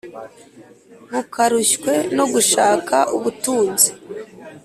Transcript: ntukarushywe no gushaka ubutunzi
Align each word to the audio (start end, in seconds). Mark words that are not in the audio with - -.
ntukarushywe 1.07 1.93
no 2.17 2.25
gushaka 2.33 2.95
ubutunzi 3.15 3.89